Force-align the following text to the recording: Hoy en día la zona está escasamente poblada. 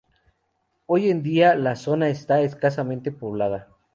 Hoy 0.87 1.11
en 1.11 1.21
día 1.21 1.53
la 1.53 1.75
zona 1.75 2.09
está 2.09 2.41
escasamente 2.41 3.11
poblada. 3.11 3.67